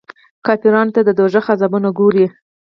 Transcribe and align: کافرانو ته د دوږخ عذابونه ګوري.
کافرانو 0.45 0.93
ته 0.95 1.01
د 1.03 1.09
دوږخ 1.19 1.45
عذابونه 1.53 1.89
ګوري. 1.99 2.25